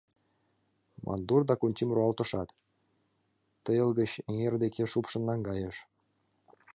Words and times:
Мандур 1.05 1.41
Дакунтим 1.47 1.89
руалтышат, 1.95 2.49
тайыл 3.63 3.89
гыч 3.99 4.11
эҥер 4.29 4.53
деке 4.63 4.83
шупшын 4.91 5.23
наҥгайыш. 5.29 5.77